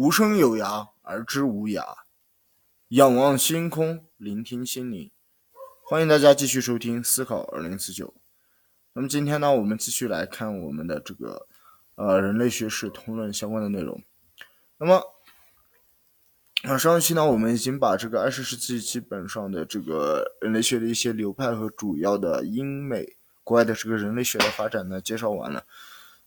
[0.00, 1.84] 无声有涯而知无涯，
[2.88, 5.10] 仰望星空，聆听心灵。
[5.86, 8.06] 欢迎大家继续收听《思考二零四九》。
[8.94, 11.46] 那么今天呢，我们继续来看我们的这个
[11.96, 14.02] 呃人类学史通论相关的内容。
[14.78, 15.02] 那么，
[16.78, 25.66] 上一期呢，我们已经把这个二十世纪基本上的这个人类学的一些流派和主要的英美国外的这个人类学的发展呢介绍完了。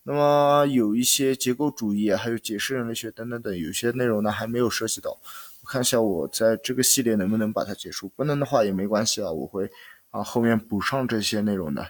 [0.05, 5.11] 那么有一些结构主义，还有解释人类学等等等，有些内容呢还没有涉及到。
[5.61, 9.69] 我看一下我在这个系列能不能把它结束，不能的话也没关系啊，我会
[10.11, 11.87] 啊后面补上这些内容的。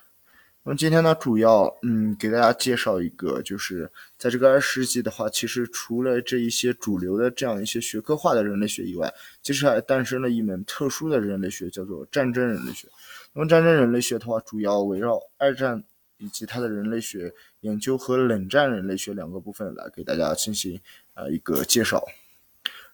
[0.64, 9.12] 那么今天呢，主要嗯给大家介绍一个，就是在这个二十世纪的话，其实除了这一些主流的这样一些学科化的人类学以外，
[9.42, 12.88] 其实还诞生了一门特殊的人类学，叫做战争人类学。
[13.34, 15.84] 那么战争人类学的话，主要围绕二战。
[16.24, 20.80] 以及它的人类学研究和冷战人类学两个部分来给大家进行
[21.16, 22.02] 呃一个介绍。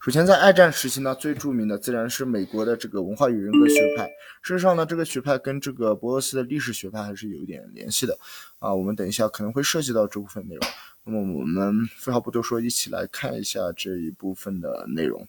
[0.02, 4.08] 首先，在二战时期呢，最著名的自然是美国的这个文化与人格学派。
[4.42, 8.18] 事实上呢，这个学派跟这个博厄斯的历史学派还是有一点联系的
[8.58, 8.74] 啊。
[8.74, 10.68] 我们等一下可能会涉及到这部分内容。
[11.04, 15.28] 那么我们废话不多说，一起来看一下这一部分的内容。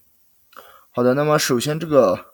[0.89, 2.30] 好的，那么首先这个。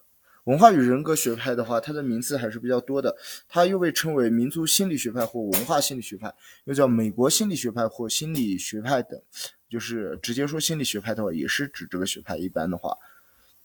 [0.48, 3.14] 文化与人格学派的话，它的名字还是比较多的。
[3.50, 9.22] 它又被称为民族心理学派或文化心理学派，又叫美国心理学派或心理学派等。
[9.70, 12.38] 就是直接说心理学派的话，也是指这个学派。
[12.38, 12.98] 一般的话，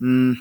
[0.00, 0.36] 嗯，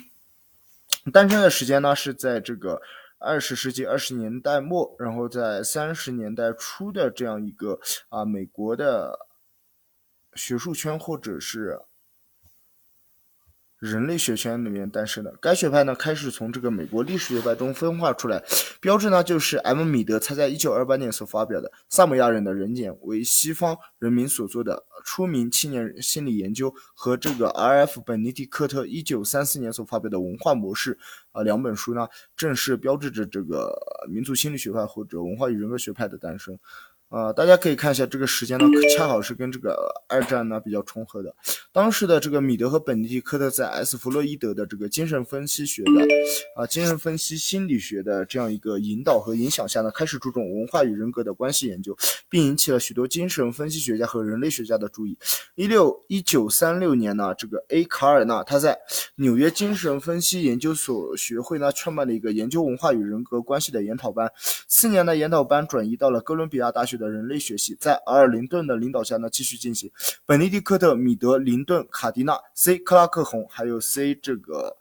[1.13, 2.81] 诞生的时间呢是在这个
[3.19, 9.27] 二十世纪二十年代末，然后在三十年代初的这样一个啊美国的
[10.33, 11.79] 学术圈或者是。
[13.81, 18.43] 人类学圈里面诞生的该学派呢，开始从这个美国历史学派中分化出来，
[18.79, 19.83] 标志呢就是 M.
[19.83, 27.99] 米德他在一九二八年所发表的《萨摩亚人的人简为西方人民所做的出名青年心理研究》和这个 R.F.
[28.05, 30.99] 本尼迪克特一九三四年所发表的文化模式
[31.31, 33.75] 啊两本书呢，正式标志着这个
[34.07, 36.55] 民族心理学派或者文化与人格学派的诞生。
[37.11, 39.75] 呃，大家可以看一下这个时间呢，恰好是跟这个
[40.07, 41.35] 二战呢比较重合的。
[41.73, 43.97] 当时的这个米德和本尼迪克特在 S.
[43.97, 46.07] 弗洛伊德的这个精神分析学的
[46.55, 51.93] 啊精神分析心理学的这样一个引导和影响下呢，开始注重文化与人格的关系研究，
[52.29, 55.17] 并引起了许多精神分析学家和人类学家的注意。
[55.55, 57.83] 一六一九三六年呢，这个 A.
[57.83, 58.79] 卡尔纳他在
[59.15, 64.31] 纽约精神分析研究所学会呢创办了一个研究文化与人格关系的研讨班。
[64.69, 67.00] 四年的研讨班转移到了哥伦比亚大学。
[67.01, 69.91] 的人类学习在阿尔林顿的领导下呢继续进行。
[70.25, 72.77] 本尼迪克特、米德、林顿、卡迪纳、C.
[72.77, 74.13] 克拉克红，还有 C.
[74.15, 74.77] 这个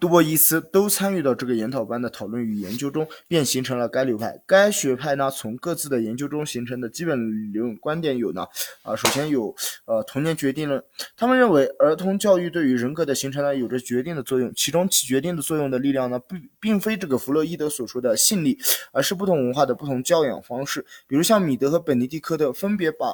[0.00, 4.38] 杜波伊斯都参与到这个研讨班的讨论与研究中，便形成了该流派。
[4.46, 7.18] 该学派呢从各自的研究中形成的基本
[7.52, 8.46] 理论观点有呢
[8.82, 9.54] 啊，首先有
[9.86, 10.82] 呃童年决定论，
[11.16, 18.58] 他们认为儿童教育对于人格的形成呢有着决定的作用，其中起决定的作用的力量呢并并非这个弗洛伊德所说的性力，
[18.92, 20.84] 而是不同文化的不同教养方式。
[21.06, 23.06] 比如像米德和本尼迪克特分别把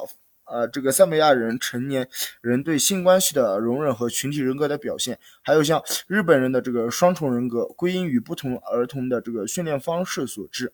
[0.45, 2.07] 呃这个塞梅亚人成年
[2.41, 10.71] 人对性关系的容忍和群体人格的表现，还有像日本人的这个双重人格归因于不同儿童的这个训练方式所致。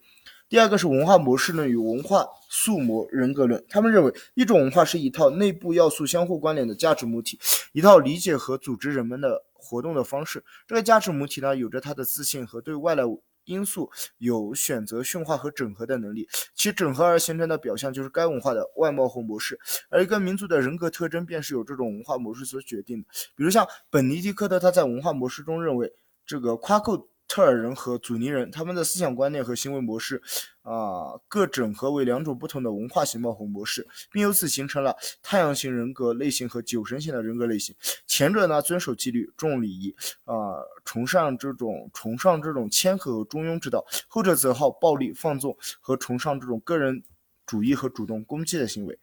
[0.49, 7.39] 第二个是文化模式论与文化素模人格论，他们认为一种文化是一套内部要素相互关联的价值母体，
[7.71, 10.43] 一套理解和组织人们的活动的方式。
[10.67, 13.05] 这个价值母体呢，有着它的自信和对外来
[13.45, 16.27] 因素有选择驯化和整合的能力。
[16.55, 19.59] 其整合而形成的表象就是该文化的外貌或模式，
[19.89, 23.07] 而一个民族的人格特征便是由这种文化模式所决定的。
[23.35, 25.93] 比如像本尼迪克特，他在文化模式中认为
[26.25, 27.07] 这个夸克。
[27.31, 30.21] 特尔人和祖尼人，他们的思想观念和行为模式，
[30.63, 34.93] 啊，各整合为两种不同的文化型貌和模式，并由此形成了
[35.23, 37.73] 太阳型人格类型和酒神型的人格类型。
[38.05, 47.01] 前者呢，遵守纪律，重礼仪，啊，崇尚这种崇尚这种谦和和中庸之道；后者则好暴力、放纵和崇尚这种个人
[47.45, 48.99] 主义和主动攻击的行为。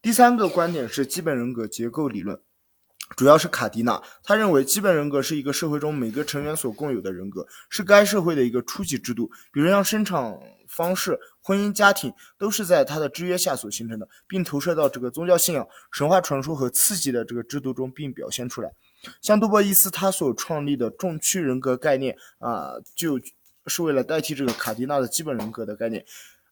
[0.00, 2.40] 第三个观点是基本人格结构理论。
[3.16, 9.30] 主要是卡迪纳，他认为基本人格是一个社会中每个成员所共有的人格，是该社会的一个初级制度。
[9.52, 10.38] 比如像生产
[10.68, 18.70] 方式、婚姻、家庭，都是在他的制约下所形成的，并投射到这个宗教信仰、神话传说和刺激的这个制度中，并表现出来。
[19.20, 23.20] 像杜波伊斯他所创立的重区人格概念啊，就
[23.66, 26.04] 是为了代替这个卡迪纳的基本人格的概念。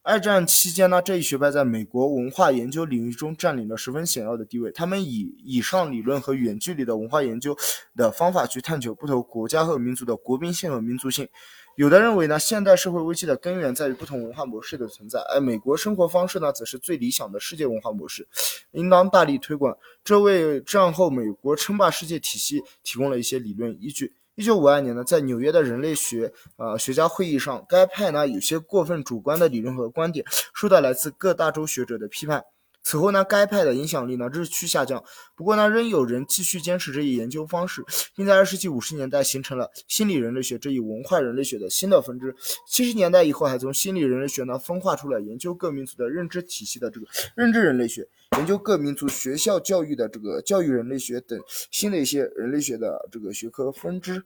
[0.03, 4.71] 二战期间呢，这一学派在美国文化研究领域中占领了十分显要的地位。
[4.71, 7.55] 他们以以上理论和远距离的文化研究
[7.95, 11.27] 的方法去探求不同国家和民族的国民性和民族性。
[11.75, 18.27] 有的认为呢，现代社会危机的根源在于不同文化模式的存在，而美国生活方式呢，则是最理想的世界文化模式，
[18.71, 19.77] 应当大力推广。
[20.03, 24.13] 这为战后美国称霸世界体系提供了一些理论依据。
[24.41, 32.43] 一九五二年呢，在纽约的人类学呃学家会议上，该派呢有些过分主观的理论和观点，受到来自各大洲学者的批判。
[32.83, 35.03] 此后呢，该派的影响力呢日趋下降。
[35.35, 37.83] 不过呢，仍有人继续坚持这一研究方式，
[38.15, 42.35] 并在二十世纪五十年代形成了心理人类学这一文化人类学的新的分支。
[42.67, 47.05] 七十年代以后，还从心理人类学呢分化出了研究各民族的认知体系的这个
[47.35, 48.07] 认知人类学，
[48.37, 51.39] 研究各民族学校教育的这个教育人类学等
[51.69, 54.23] 新的一些人类学的这个学科分支。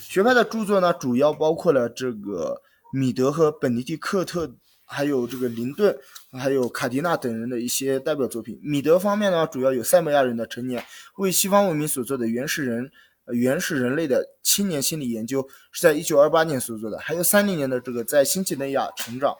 [0.00, 2.60] 学派的著作呢，主要包括了这个
[2.92, 4.56] 米德和本尼迪克特。
[4.90, 5.94] 还有这个林顿，
[6.32, 8.60] 还有卡迪纳等人的一些代表作品。
[8.62, 10.84] 米德方面呢，主要有塞摩亚人的成年，
[11.16, 12.90] 为西方文明所做的原始人、
[13.32, 16.98] 原始人类的青年心理研究，是在一九二八年所做的。
[16.98, 19.34] 还有三零年的这个在新几内亚成长，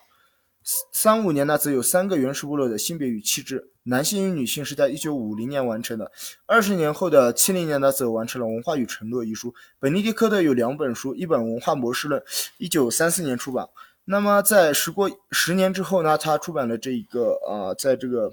[0.93, 6.11] 三五年呢，则有三个原始部落的性别与气质，男性与女性是在一九五零年完成的。
[6.47, 9.55] 二十年后的七零年呢，则完成了《文化与承诺》一书。
[9.79, 12.21] 本尼迪克特有两本书，一本《文化模式论》，
[12.57, 13.69] 一九三四年出版。
[14.11, 18.33] 那么，在时过十年之后呢，他出版了这一个呃，在这个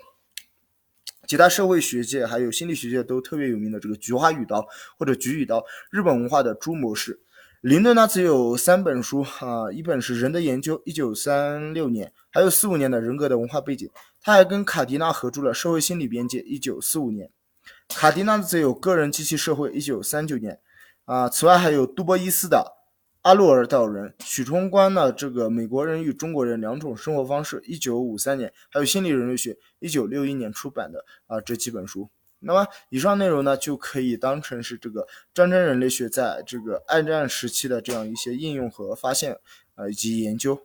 [1.28, 4.62] 其他社会学界还有心理学界都特别有名的这个《菊花语刀》
[4.98, 5.60] 或者《菊语刀》
[5.92, 7.20] 日本文化的诸模式。
[7.60, 13.90] 林顿呢只有三本书啊，一本是《人的研究》，一九三六年，还有四五年的人格的文化背景。
[14.22, 17.30] 他还跟卡迪纳合著了《社会心理边界》，一九四五年。
[17.90, 20.62] 卡迪纳则有《个人及其社会》，一九三九年。
[21.04, 22.75] 啊，此外还有杜波伊斯的。
[23.26, 25.12] 阿洛尔道人许冲关呢？
[25.12, 32.08] 这个美国人与中国人两种生活方式，一九五三年，还有心理人类学，一九六一年出版的啊这几本书。
[32.42, 39.36] 那么以上内容呢，就可以当成是这个战争人类学在这个二战时期的这样一些应用和发现
[39.74, 40.62] 啊以及研究。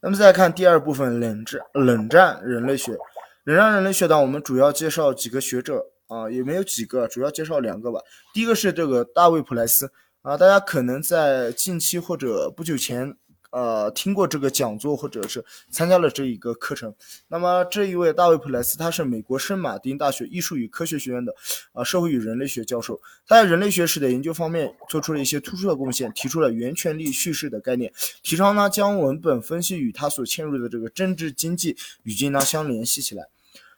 [0.00, 2.98] 那么再看第二部分冷战冷战人类学，
[3.44, 8.00] 冷战人类学呢，我们主要介绍几个学者啊，也没有几个，主要介绍两个吧。
[8.32, 9.92] 第一个是这个大卫普莱斯。
[10.24, 13.14] 啊，大家可能在近期或者不久前，
[13.50, 16.94] 呃，听过这个讲座，或者是参加了这一个课程。
[17.28, 21.34] 那么这一位大卫普莱斯，他是美国圣马丁大学艺术与科学学院的，
[21.74, 22.98] 啊，社会与人类学教授。
[23.28, 27.92] 他在人类学史的研究方面做出了一些突出的贡献，提出了原权力叙事的概念，
[28.22, 33.26] 提倡呢将文本分析与他所嵌入的这个政治经济语境呢相联系起来。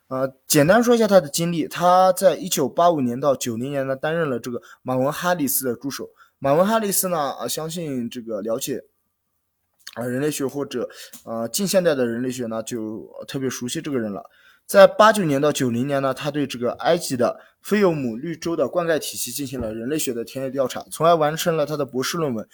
[0.06, 6.08] 呃，简单说一下他的经历，他在一九八五年到九零年呢担任了这个马文哈里斯的助手。
[6.38, 7.18] 马文哈里斯呢？
[7.18, 8.84] 啊，相信这个了解
[9.94, 10.88] 啊人类学或者
[11.24, 14.30] 呃近现代的人类学呢，就特别熟悉这个人了。
[14.66, 22.46] 在八九年到九零年呢，他对这个埃及的菲尤姆绿洲的灌溉体系进行了人类学的田野调查，从而完成了他的博士论文，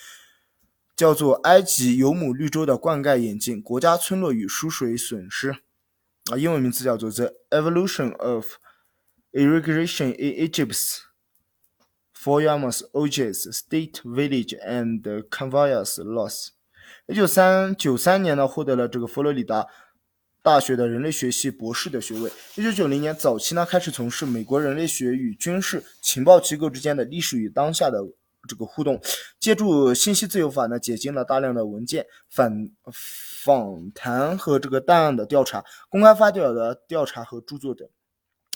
[0.94, 5.52] 叫做《埃及尤姆绿洲的灌溉演进：国家村落与输水损失》，
[6.32, 8.46] 啊，英文名字叫做《The Evolution of
[9.32, 10.75] Irrigation in Egypt》。
[12.23, 16.51] For Yamas, Ojes, State Village and Conveyors Loss。
[17.09, 19.67] 一九三九三年呢，获得了这个佛罗里达
[20.41, 22.31] 大学的人类学系博士的学位。
[22.55, 27.99] 一九九零年早期呢，开始从事美国人类学与军事情报机构之间的历史与当下的
[28.49, 29.01] 这个互动，
[29.41, 32.71] 借助信息自由法呢，解禁了大量的文件、反
[33.43, 37.89] 访谈和这个档案的调查、公开发表的调查和著作等。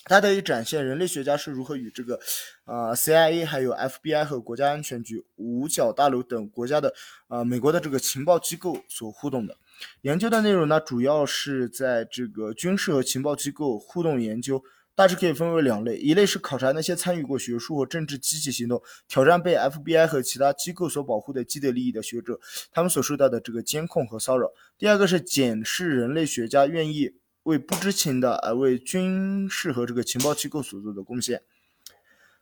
[0.08, 2.18] 它得以展现人类学家是如何与这个，
[2.64, 6.94] 呃，CIA 还有 FBI 和国家安全局、五角大楼等国家的，
[7.26, 9.56] 呃，美国的这个情报机构所互动的。
[10.02, 14.62] 研究的内容呢，主要是在这个军事和情报机构互动研究，
[14.94, 22.38] 大致可以分为两类：一类是考察那些参与过学术或政治积极行动、挑战被 FBI 和其他机构所保护的既得利益的学者，
[22.70, 24.46] 他们所受到的这个监控和骚扰；
[24.78, 27.16] 第二个是检视人类学家愿意。
[27.46, 31.40] 为不知情的而为军事和这个情报机构所做的贡献，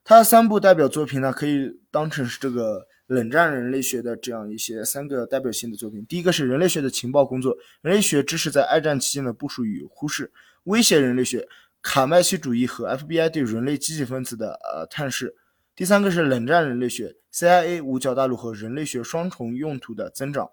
[0.02, 6.06] 他三部代表作品呢，可以当成是这个冷战人类学的这样一些三个代表性的作品。
[6.06, 10.32] 第一个是人类学的情报工作，人类学知识在二战期间的部署与忽视，
[10.64, 11.46] 威胁人类学，
[11.82, 15.36] 卡麦西主义和 FBI 对人类积极分子的呃探视。
[15.76, 20.48] 第三个是冷战人类学，CIA 五角大陆和人类学双重用途的增长。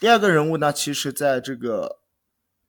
[0.00, 1.99] 第二个人物呢，其实在这个。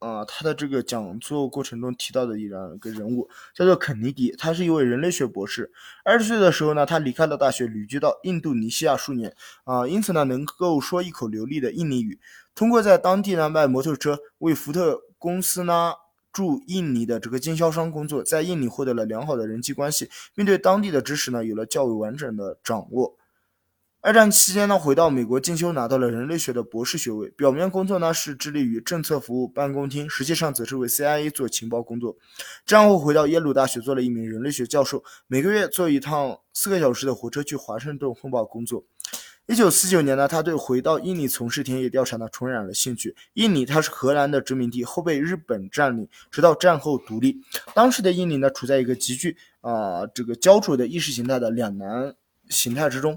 [0.02, 5.72] 啊，他的这个讲座过程中提到的一两个人物叫做肯尼迪，他是一位人类学博士。
[6.04, 12.20] 二十岁的时候呢，他离开了大学，旅居到印度尼西亚数年啊，因此呢，能够说一口流利的印尼语。
[12.56, 15.94] 通过在当地呢卖摩托车，为福特公司呢
[16.34, 23.16] 驻印尼的这个经销商工作，在印尼获得了良好的人际关系，并对当地的知识呢有了较为完整的掌握。
[24.04, 27.30] 二战期间呢，回到美国进修，拿到了人类学的博士学位。
[27.30, 32.18] 表面工作呢是致力于政策服务办公厅，实际上则是为 CIA 做情报工作。
[32.66, 38.84] 战后回到耶鲁大学，做了一名人类学教授，每个月坐一趟四个小时的火车去华盛顿汇报工作。
[39.46, 43.16] 一九四九年呢，他对回到印尼从事田野调查呢重燃了兴趣。
[43.34, 47.40] 印尼它是荷兰的殖民地，后被日本占领，直到战后独立。
[47.76, 52.16] 当时的印尼呢处在一个极具啊这个焦灼的意识形态的两难
[52.50, 53.16] 形态之中。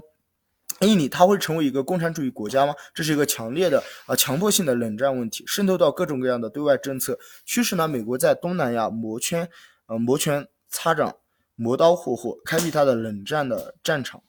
[0.81, 2.73] 印尼它会成为一个共产主义国家吗？
[2.93, 9.49] 这是一个强烈的啊强迫性的冷战问题，渗透到各种各样的对外政策，驱使呢美国在东南亚摩拳
[9.87, 11.15] 呃摩拳擦掌，
[11.55, 14.21] 磨刀霍霍，开辟它的冷战的战场。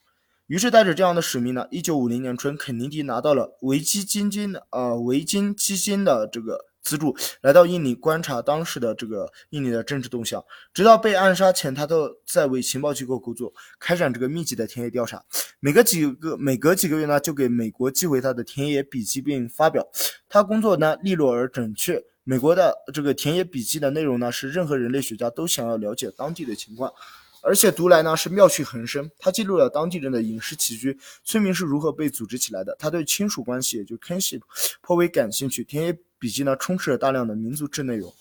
[0.46, 6.66] 于是带着这样的使命呢，一九五零年春，肯尼迪拿到了维基基金的呃维金基金的这个。
[6.86, 15.20] 资助来到印尼观察当时的这个印尼的政治动向，直到被暗杀前，他都在为情报机构工作，开展这个密集的田野调查。
[15.66, 19.85] 每隔几个每隔几个月呢，就给美国寄回他的田野笔记并发表。
[20.28, 22.00] 他工作呢利落而准确。
[22.23, 26.92] 美国的这个田野笔记的内容呢，是任何人类学家都想要了解当地的情况。
[27.42, 32.76] 而且读来呢是妙趣横生，他记录了当地人的饮食起居，村民是如何被组织起来的。
[32.78, 34.42] 他对亲属关系，也就 kinship
[34.80, 35.64] 颇为感兴趣。
[35.64, 38.14] 田野笔记呢充斥了大量的民族志内容。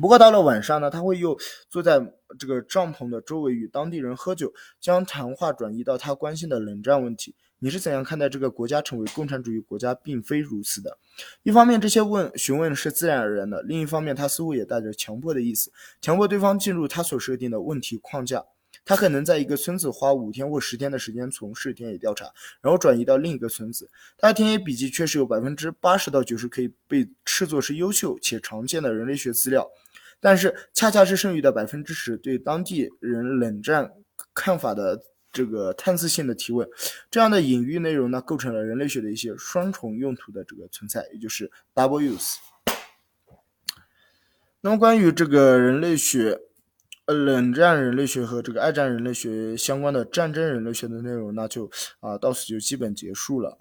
[0.00, 2.00] 不过到了晚上呢，他会又坐在
[2.38, 7.34] 这个帐篷的周围与当地人喝酒，将谈话转移到他关心的冷战问题。
[7.60, 9.94] 你是怎样看待这个国家成为共产主义国家？
[9.94, 10.98] 并非如此的。
[11.44, 15.72] 一方面，这些问询问是自然而然的；另一方面，他似乎也带着强迫的意思，
[16.02, 18.44] 强迫对方进入他所设定的问题框架。
[18.84, 22.26] 他可能在一个村子花五天或十天的时间从事田野调查，
[22.60, 23.88] 然后转移到另一个村子。
[24.18, 29.66] 他的田野笔记确实有百分之八十到九十可以被视作是优秀且常见的人类学资料，
[30.24, 33.92] 但是恰恰是剩余的百分之十对当地人冷战
[34.32, 34.98] 看法的。
[35.34, 36.68] 这个探测性的提问，
[37.10, 42.36] 这样的隐喻内容呢，构成了人类学的一些双重用途的这个存在，也就是 double use。
[44.60, 46.38] 那么关于这个人类学，
[47.06, 53.58] 呃，冷战人类学和这个二战人类学相关的战争人类学的内容，那就啊到此就基本结束了。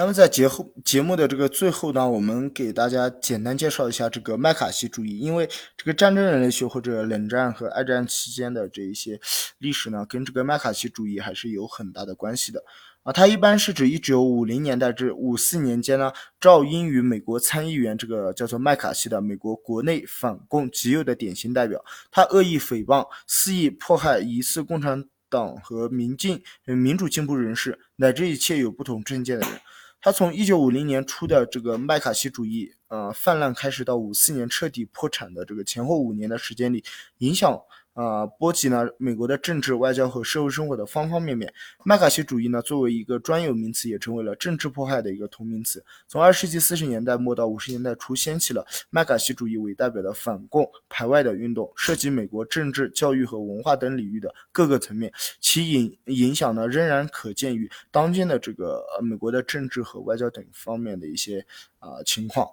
[0.00, 9.20] 那么在节后节目的这个最后呢，我们给大家简单介绍一下这个麦卡锡主义，因为这个战争人类学或者冷战和二战期间的这一些
[9.58, 12.64] 历史呢，跟这个麦卡锡主义还是有很大的关系的
[13.02, 13.12] 啊。
[13.12, 29.60] 它一般是指一九五零年代至五四年间呢，赵英与美国参议员这个叫做麦卡锡的美国国内反共极右的典型代表，他恶意诽谤、肆意迫害疑似共产党和民进民主进步人士，乃至一切有不同政见的人。
[30.02, 36.82] 他从一九五零年初的这个麦卡锡主义，呃，泛滥开始，到五四年彻底破产的这个前后五年的时间里，
[37.18, 37.60] 影响。
[37.94, 41.52] 啊，波及呢美国的政治、外交和社会生活的方方面面。
[41.84, 45.84] 麦卡锡主义呢，作为一个专有名词，也成为了政治迫害的一个同名词。
[46.06, 61.44] 从二十世纪四十年代末到五十年代初，掀起了麦卡锡主义为代表的反共排外的运动，涉及美国政治、教育和文化等领域的各个层面，其影影响呢仍然可见于当今的这个美国的政治和外交等方面的一些
[61.80, 62.48] 啊情况。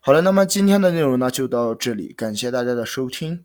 [0.00, 3.44] 好了，那么今天的内容呢就到这里，感谢大家的收听。